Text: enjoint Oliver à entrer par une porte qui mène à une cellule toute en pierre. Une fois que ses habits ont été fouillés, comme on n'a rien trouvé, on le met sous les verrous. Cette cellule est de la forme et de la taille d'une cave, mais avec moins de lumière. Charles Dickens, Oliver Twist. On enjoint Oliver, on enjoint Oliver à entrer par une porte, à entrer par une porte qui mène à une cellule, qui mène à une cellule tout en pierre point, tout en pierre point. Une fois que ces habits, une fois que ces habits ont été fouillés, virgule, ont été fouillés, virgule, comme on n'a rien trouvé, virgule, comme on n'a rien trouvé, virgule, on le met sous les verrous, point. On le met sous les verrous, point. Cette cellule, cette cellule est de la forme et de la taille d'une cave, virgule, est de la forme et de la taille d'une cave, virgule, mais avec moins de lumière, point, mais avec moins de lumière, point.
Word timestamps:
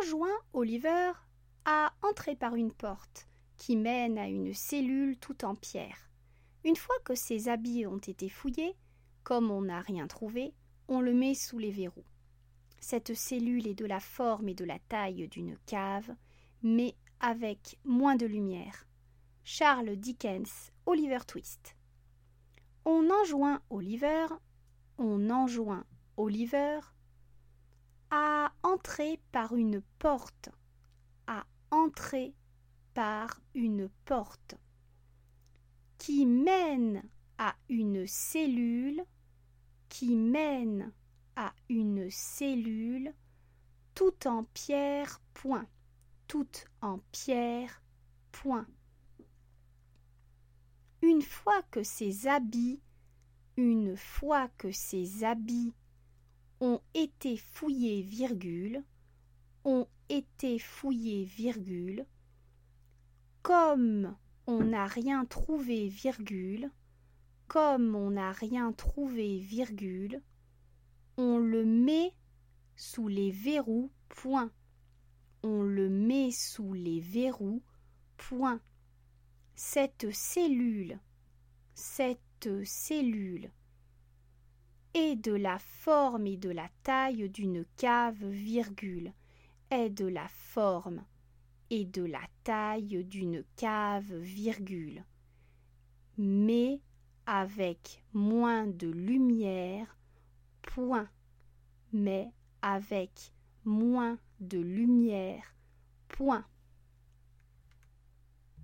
enjoint 0.00 0.38
Oliver 0.52 1.12
à 1.64 1.92
entrer 2.02 2.36
par 2.36 2.54
une 2.54 2.72
porte 2.72 3.26
qui 3.56 3.76
mène 3.76 4.18
à 4.18 4.28
une 4.28 4.54
cellule 4.54 5.16
toute 5.18 5.44
en 5.44 5.54
pierre. 5.54 6.10
Une 6.64 6.76
fois 6.76 6.96
que 7.04 7.14
ses 7.14 7.48
habits 7.48 7.86
ont 7.86 7.98
été 7.98 8.28
fouillés, 8.28 8.76
comme 9.24 9.50
on 9.50 9.62
n'a 9.62 9.80
rien 9.80 10.06
trouvé, 10.06 10.54
on 10.88 11.00
le 11.00 11.12
met 11.12 11.34
sous 11.34 11.58
les 11.58 11.70
verrous. 11.70 12.04
Cette 12.80 13.14
cellule 13.14 13.66
est 13.66 13.74
de 13.74 13.86
la 13.86 14.00
forme 14.00 14.48
et 14.48 14.54
de 14.54 14.64
la 14.64 14.78
taille 14.78 15.26
d'une 15.28 15.56
cave, 15.66 16.14
mais 16.62 16.94
avec 17.20 17.78
moins 17.84 18.16
de 18.16 18.26
lumière. 18.26 18.86
Charles 19.44 19.96
Dickens, 19.96 20.72
Oliver 20.86 21.20
Twist. 21.26 21.76
On 22.84 23.10
enjoint 23.10 23.60
Oliver, 23.70 24.26
on 24.98 25.30
enjoint 25.30 25.84
Oliver 26.16 26.78
à 28.10 28.52
entrer 28.62 29.20
par 29.32 29.54
une 29.56 29.80
porte, 29.98 30.50
à 31.26 31.44
entrer 31.70 32.34
par 32.94 33.40
une 33.54 33.88
porte 34.04 34.56
qui 35.98 36.26
mène 36.26 37.02
à 37.38 37.54
une 37.68 38.06
cellule, 38.06 39.02
qui 39.88 40.14
mène 40.14 40.92
à 41.36 41.52
une 41.68 42.10
cellule 42.10 43.12
tout 43.94 44.26
en 44.26 44.44
pierre 44.44 45.20
point, 45.34 45.66
tout 46.28 46.48
en 46.80 46.98
pierre 47.12 47.82
point. 48.32 48.66
Une 51.02 51.22
fois 51.22 51.62
que 51.70 51.82
ces 51.82 52.26
habits, 52.26 52.80
une 53.56 53.96
fois 53.96 54.48
que 54.58 54.70
ces 54.70 55.24
habits 55.24 55.74
ont 56.60 56.80
été 56.94 57.36
fouillés, 57.36 58.02
virgule, 58.02 58.82
ont 59.64 59.86
été 60.08 60.58
fouillés, 60.58 61.24
virgule, 61.24 62.06
comme 63.42 64.16
on 64.46 64.64
n'a 64.64 64.86
rien 64.86 65.24
trouvé, 65.24 65.88
virgule, 65.88 66.70
comme 67.48 67.94
on 67.94 68.10
n'a 68.10 68.32
rien 68.32 68.72
trouvé, 68.72 69.38
virgule, 69.38 70.22
on 71.16 71.38
le 71.38 71.64
met 71.64 72.12
sous 72.76 73.08
les 73.08 73.30
verrous, 73.30 73.90
point. 74.08 74.50
On 75.42 75.62
le 75.62 75.88
met 75.88 76.30
sous 76.30 76.72
les 76.74 77.00
verrous, 77.00 77.62
point. 78.16 78.60
Cette 79.54 80.12
cellule, 80.12 80.98
cette 81.74 82.48
cellule 82.64 83.50
est 84.98 85.16
de 85.16 85.32
la 85.32 85.58
forme 85.58 86.26
et 86.26 86.38
de 86.38 86.48
la 86.48 86.70
taille 86.82 87.28
d'une 87.28 87.66
cave, 87.76 88.24
virgule, 88.24 89.12
est 89.70 89.90
de 89.90 90.06
la 90.06 90.26
forme 90.28 91.04
et 91.68 91.84
de 91.84 92.02
la 92.02 92.22
taille 92.44 93.04
d'une 93.04 93.44
cave, 93.56 94.14
virgule, 94.14 95.04
mais 96.16 96.80
avec 97.26 98.02
moins 98.14 98.66
de 98.66 98.88
lumière, 98.88 99.98
point, 100.62 101.10
mais 101.92 102.32
avec 102.62 103.32
moins 103.66 104.16
de 104.40 104.58
lumière, 104.58 105.54
point. 106.08 106.46